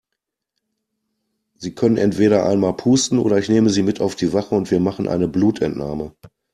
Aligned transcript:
Sie 1.53 1.75
können 1.75 1.97
entweder 1.97 2.47
einmal 2.47 2.73
pusten 2.75 3.19
oder 3.19 3.37
ich 3.37 3.49
nehme 3.49 3.69
Sie 3.69 3.83
mit 3.83 4.01
auf 4.01 4.15
die 4.15 4.33
Wache 4.33 4.55
und 4.55 4.71
wir 4.71 4.79
machen 4.79 5.07
eine 5.07 5.27
Blutentnahme. 5.27 6.15